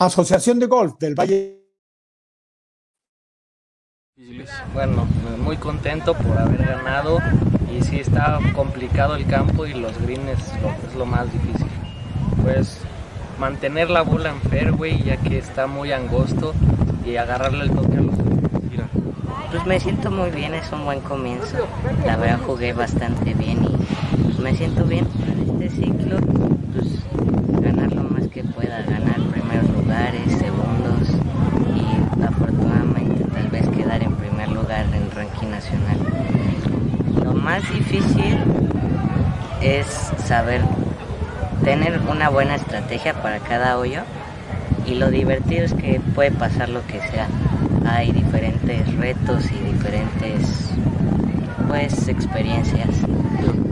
[0.00, 1.58] Asociación de Golf del Valle.
[4.72, 5.08] Bueno,
[5.42, 7.18] muy contento por haber ganado
[7.76, 10.40] y sí está complicado el campo y los greens
[10.86, 11.66] es lo más difícil.
[12.44, 12.78] Pues
[13.40, 16.54] mantener la bola en fairway ya que está muy angosto
[17.04, 18.14] y agarrarle el toque a los
[19.50, 21.66] Pues me siento muy bien, es un buen comienzo.
[22.06, 26.18] La verdad jugué bastante bien y pues me siento bien para este ciclo.
[26.72, 26.86] Pues
[27.62, 31.08] ganar lo más que pueda, ganar primeros lugares, segundos
[31.74, 35.98] y afortunadamente tal vez quedar en primer lugar en ranking nacional.
[37.24, 38.38] Lo más difícil
[39.68, 39.86] es
[40.26, 40.62] saber
[41.62, 44.02] tener una buena estrategia para cada hoyo
[44.86, 47.28] y lo divertido es que puede pasar lo que sea.
[47.86, 50.70] Hay diferentes retos y diferentes
[51.68, 52.88] pues experiencias.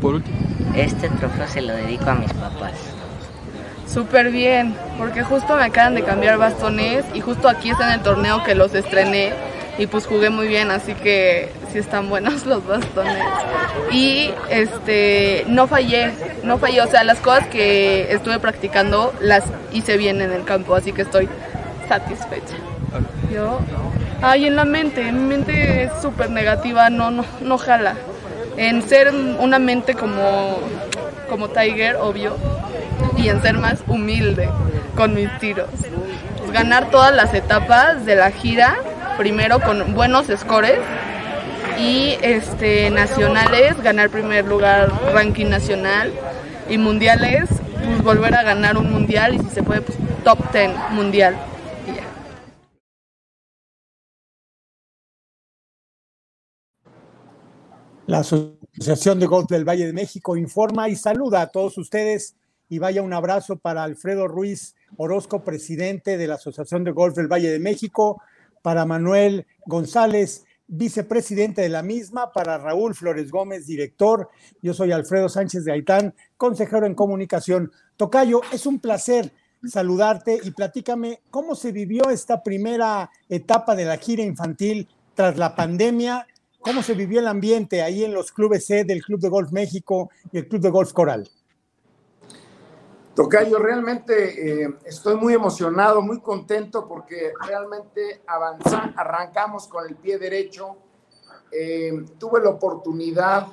[0.00, 0.38] Por último.
[0.74, 2.72] Este trofeo se lo dedico a mis papás.
[3.86, 8.00] Súper bien, porque justo me acaban de cambiar bastones y justo aquí está en el
[8.00, 9.34] torneo que los estrené
[9.76, 13.24] y pues jugué muy bien, así que sí están buenos los bastones.
[13.90, 16.12] Y este no fallé,
[16.44, 20.74] no fallé, o sea, las cosas que estuve practicando las hice bien en el campo,
[20.74, 21.28] así que estoy
[21.88, 22.54] satisfecha.
[23.32, 23.58] Yo,
[24.20, 27.94] ay, en la mente, mi mente es súper negativa, no, no, no jala.
[28.58, 30.58] En ser una mente como,
[31.30, 32.36] como Tiger, obvio,
[33.16, 34.50] y en ser más humilde
[34.94, 35.70] con mis tiros.
[36.52, 38.76] Ganar todas las etapas de la gira
[39.16, 40.78] primero con buenos scores
[41.78, 46.12] y este nacionales, ganar primer lugar ranking nacional
[46.68, 47.48] y mundiales,
[47.84, 51.36] pues volver a ganar un mundial y si se puede pues top 10 mundial.
[58.06, 62.36] La Asociación de Golf del Valle de México informa y saluda a todos ustedes
[62.68, 67.28] y vaya un abrazo para Alfredo Ruiz Orozco, presidente de la Asociación de Golf del
[67.28, 68.20] Valle de México,
[68.62, 74.28] para Manuel González, vicepresidente de la misma, para Raúl Flores Gómez, director.
[74.62, 77.70] Yo soy Alfredo Sánchez de Haitán, consejero en comunicación.
[77.96, 79.32] Tocayo, es un placer
[79.68, 85.54] saludarte y platícame cómo se vivió esta primera etapa de la gira infantil tras la
[85.54, 86.26] pandemia,
[86.60, 90.10] cómo se vivió el ambiente ahí en los clubes C del Club de Golf México
[90.32, 91.28] y el Club de Golf Coral.
[93.14, 100.16] Tocayo, realmente eh, estoy muy emocionado, muy contento porque realmente avanzamos, arrancamos con el pie
[100.16, 100.76] derecho.
[101.50, 103.48] Eh, tuve la oportunidad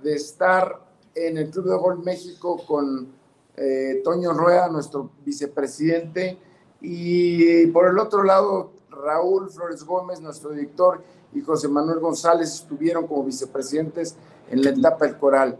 [0.00, 0.80] de estar
[1.12, 3.12] en el Club de Golf México con
[3.56, 6.38] eh, Toño Rueda, nuestro vicepresidente,
[6.80, 13.08] y por el otro lado Raúl Flores Gómez, nuestro director, y José Manuel González estuvieron
[13.08, 14.14] como vicepresidentes
[14.50, 15.58] en la etapa del Coral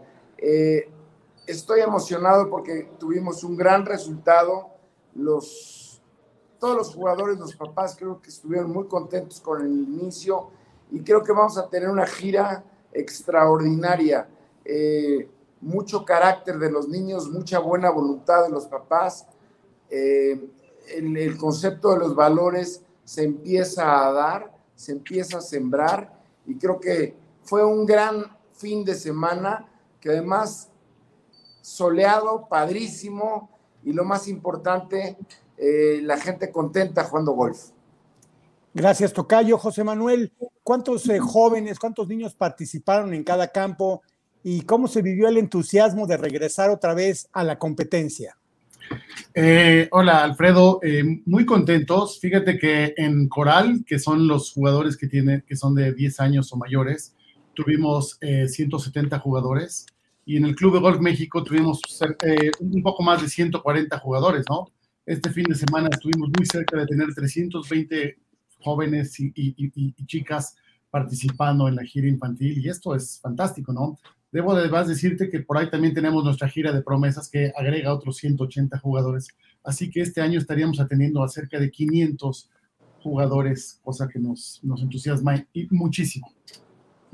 [1.47, 4.69] estoy emocionado porque tuvimos un gran resultado.
[5.13, 6.01] Los,
[6.59, 10.49] todos los jugadores, los papás, creo que estuvieron muy contentos con el inicio
[10.91, 14.27] y creo que vamos a tener una gira extraordinaria.
[14.63, 15.29] Eh,
[15.61, 19.27] mucho carácter de los niños, mucha buena voluntad de los papás.
[19.89, 20.49] Eh,
[20.89, 26.57] el, el concepto de los valores se empieza a dar, se empieza a sembrar y
[26.57, 29.67] creo que fue un gran fin de semana
[29.99, 30.69] que además
[31.65, 33.49] soleado, padrísimo
[33.83, 35.17] y lo más importante,
[35.57, 37.69] eh, la gente contenta jugando golf.
[38.71, 39.57] Gracias, Tocayo.
[39.57, 40.31] José Manuel,
[40.63, 44.03] ¿cuántos eh, jóvenes, cuántos niños participaron en cada campo
[44.43, 48.37] y cómo se vivió el entusiasmo de regresar otra vez a la competencia?
[49.33, 50.79] Eh, hola, Alfredo,
[51.25, 52.19] muy contentos.
[52.19, 56.53] Fíjate que en Coral, que son los jugadores que tienen, que son de 10 años
[56.53, 57.15] o mayores,
[57.55, 59.87] tuvimos 170 jugadores
[60.25, 61.79] y en el Club de Golf México tuvimos
[62.23, 64.71] eh, un poco más de 140 jugadores, ¿no?
[65.05, 68.17] Este fin de semana estuvimos muy cerca de tener 320
[68.59, 70.55] jóvenes y, chicas
[70.89, 73.99] participando en la gira infantil y esto es fantástico, ¿no?
[74.31, 78.17] Debo además decirte que por ahí también tenemos nuestra gira de promesas que agrega otros
[78.17, 79.27] 180 jugadores,
[79.63, 82.49] así que este año estaríamos atendiendo a cerca de 500
[83.03, 86.33] jugadores, cosa que nos, nos entusiasma muchísimo.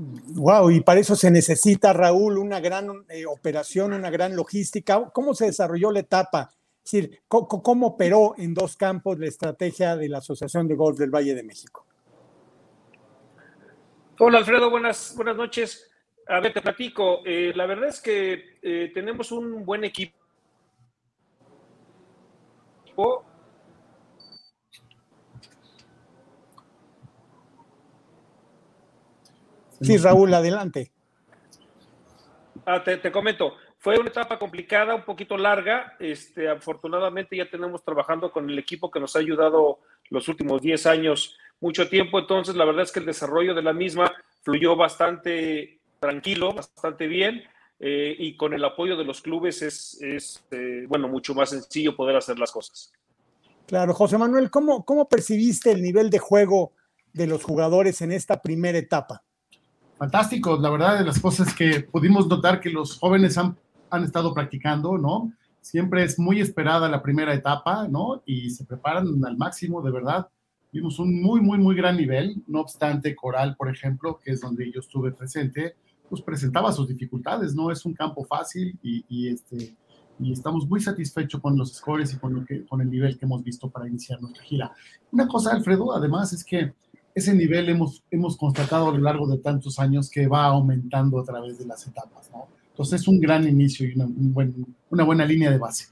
[0.04, 5.12] Wow, y para eso se necesita, Raúl, una gran eh, operación, una gran logística.
[5.14, 6.50] ¿Cómo se desarrolló la etapa?
[6.84, 11.12] Es decir, ¿cómo, operó en dos campos la estrategia de la Asociación de Golf del
[11.12, 11.86] Valle de México?
[14.18, 15.92] Hola, Alfredo, buenas, buenas noches.
[16.28, 17.20] A ver, te platico.
[17.24, 20.18] Eh, la verdad es que eh, tenemos un buen equipo
[29.82, 30.92] Sí, Raúl, adelante.
[32.66, 33.56] Ah, te, comento.
[33.80, 35.96] fue una etapa complicada, un poquito larga.
[36.00, 39.80] Este, afortunadamente ya tenemos trabajando con el equipo que nos ha ayudado
[40.10, 42.20] los últimos 10 años mucho tiempo.
[42.20, 44.12] Entonces, la verdad es que el desarrollo de la misma
[44.44, 47.44] fluyó bastante tranquilo, bastante bien.
[47.80, 51.96] Eh, y con el apoyo de los clubes es, es eh, bueno, mucho más sencillo
[51.96, 52.94] poder hacer las cosas.
[53.66, 56.74] Claro, José Manuel, ¿cómo, ¿cómo percibiste el nivel de juego
[57.12, 59.24] de los jugadores en esta primera etapa?
[60.02, 63.56] Fantástico, la verdad de las cosas que pudimos notar que los jóvenes han,
[63.92, 65.32] han estado practicando, ¿no?
[65.60, 68.24] Siempre es muy esperada la primera etapa, ¿no?
[68.26, 70.28] Y se preparan al máximo, de verdad.
[70.72, 74.72] Vimos un muy, muy, muy gran nivel, no obstante, Coral, por ejemplo, que es donde
[74.72, 75.76] yo estuve presente,
[76.10, 79.76] pues presentaba sus dificultades, no es un campo fácil y, este,
[80.18, 83.88] y estamos muy satisfechos con los scores y con el nivel que hemos visto para
[83.88, 84.74] iniciar nuestra gira.
[85.12, 86.74] Una cosa, Alfredo, además es que
[87.14, 91.24] ese nivel hemos, hemos constatado a lo largo de tantos años que va aumentando a
[91.24, 92.30] través de las etapas.
[92.70, 95.88] Entonces es un gran inicio y una, un una buena línea de base.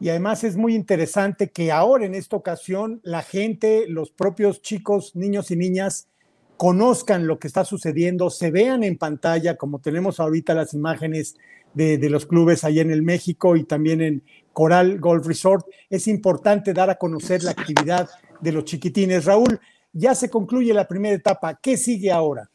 [0.00, 5.14] Y además es muy interesante que ahora en esta ocasión la gente, los propios chicos,
[5.14, 6.08] niños y niñas,
[6.56, 11.36] conozcan lo que está sucediendo, se vean en pantalla, como tenemos ahorita las imágenes
[11.72, 15.66] de, de, los clubes ahí en el México y también en Coral Golf Resort.
[15.90, 18.08] Es importante dar a conocer la actividad
[18.40, 19.24] de los chiquitines.
[19.24, 19.58] Raúl,
[19.94, 21.58] ya se concluye la primera etapa.
[21.62, 22.50] ¿Qué sigue ahora?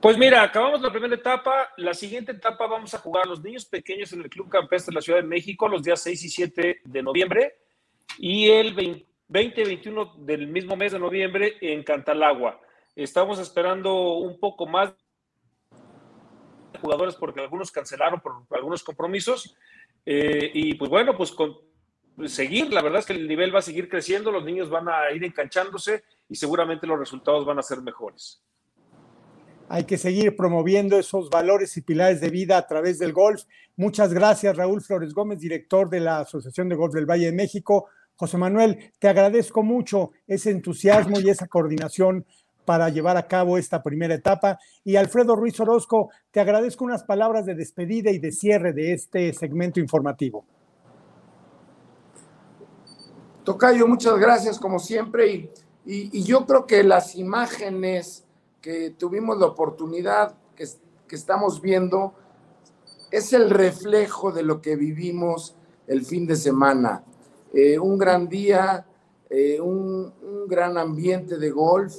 [0.00, 1.68] Pues mira, acabamos la primera etapa.
[1.76, 4.96] La siguiente etapa vamos a jugar a los niños pequeños en el Club Campestre de
[4.96, 7.56] la Ciudad de México los días 6 y 7 de noviembre
[8.18, 8.74] y el
[9.28, 12.60] 20-21 del mismo mes de noviembre en Cantalagua.
[12.94, 14.94] Estamos esperando un poco más
[16.80, 19.56] jugadores porque algunos cancelaron por algunos compromisos.
[20.06, 21.56] Eh, y pues bueno, pues con,
[22.24, 25.10] seguir, la verdad es que el nivel va a seguir creciendo, los niños van a
[25.14, 28.42] ir enganchándose y seguramente los resultados van a ser mejores.
[29.68, 33.42] Hay que seguir promoviendo esos valores y pilares de vida a través del golf.
[33.76, 37.88] Muchas gracias, Raúl Flores Gómez, director de la Asociación de Golf del Valle de México.
[38.14, 42.24] José Manuel, te agradezco mucho ese entusiasmo y esa coordinación
[42.64, 44.58] para llevar a cabo esta primera etapa.
[44.84, 49.32] Y Alfredo Ruiz Orozco, te agradezco unas palabras de despedida y de cierre de este
[49.32, 50.46] segmento informativo.
[53.46, 55.28] Tocayo, muchas gracias como siempre.
[55.28, 55.50] Y,
[55.86, 58.24] y, y, yo creo que las imágenes
[58.60, 60.66] que tuvimos la oportunidad que,
[61.06, 62.12] que estamos viendo
[63.12, 65.54] es el reflejo de lo que vivimos
[65.86, 67.04] el fin de semana.
[67.54, 68.84] Eh, un gran día,
[69.30, 71.98] eh, un, un gran ambiente de golf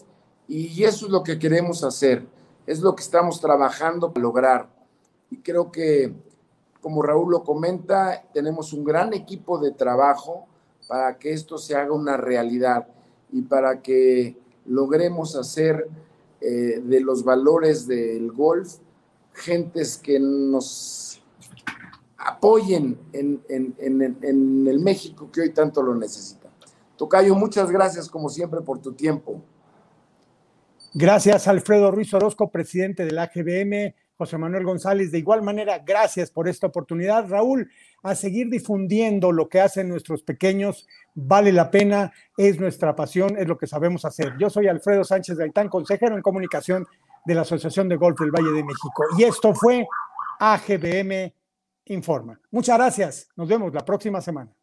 [0.49, 2.27] y eso es lo que queremos hacer,
[2.65, 4.69] es lo que estamos trabajando para lograr.
[5.31, 6.13] Y creo que,
[6.81, 10.45] como Raúl lo comenta, tenemos un gran equipo de trabajo
[10.87, 12.87] para que esto se haga una realidad
[13.31, 15.87] y para que logremos hacer
[16.41, 18.75] eh, de los valores del golf
[19.33, 21.21] gentes que nos
[22.17, 26.49] apoyen en, en, en, en el México que hoy tanto lo necesita.
[26.97, 29.41] Tocayo, muchas gracias como siempre por tu tiempo.
[30.93, 33.93] Gracias, Alfredo Ruiz Orozco, presidente de la AGBM.
[34.17, 37.29] José Manuel González, de igual manera, gracias por esta oportunidad.
[37.29, 37.69] Raúl,
[38.01, 43.47] a seguir difundiendo lo que hacen nuestros pequeños, vale la pena, es nuestra pasión, es
[43.47, 44.33] lo que sabemos hacer.
[44.39, 46.87] Yo soy Alfredo Sánchez Gaitán, consejero en comunicación
[47.25, 49.03] de la Asociación de Golf del Valle de México.
[49.17, 49.85] Y esto fue
[50.39, 51.33] AGBM
[51.85, 52.39] Informa.
[52.51, 54.56] Muchas gracias, nos vemos la próxima semana.